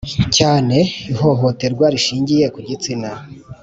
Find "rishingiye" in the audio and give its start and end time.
1.93-2.45